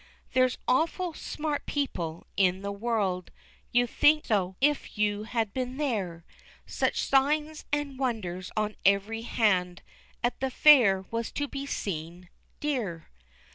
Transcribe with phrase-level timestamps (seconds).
[0.33, 3.29] There's awful smart people in the world,
[3.71, 6.25] You'd think so if you had been there,
[6.65, 9.83] Such signs and wonders on every hand,
[10.23, 12.29] At the fair was to be seen,
[12.59, 13.09] dear.